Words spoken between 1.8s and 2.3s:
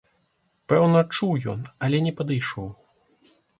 але не